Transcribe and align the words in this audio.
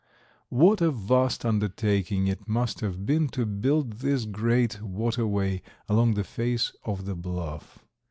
What 0.49 0.81
a 0.81 0.89
vast 0.89 1.45
undertaking 1.45 2.25
it 2.25 2.47
must 2.47 2.79
have 2.79 3.05
been 3.05 3.27
to 3.37 3.45
build 3.45 3.99
this 3.99 4.25
great 4.25 4.81
waterway 4.81 5.61
along 5.87 6.15
the 6.15 6.23
face 6.23 6.73
of 6.83 7.05
the 7.05 7.13
bluff. 7.13 7.85